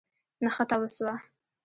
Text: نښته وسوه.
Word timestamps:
نښته 0.43 0.75
وسوه. 0.81 1.13